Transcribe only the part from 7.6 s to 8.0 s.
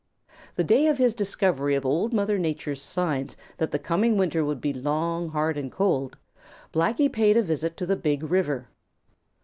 to the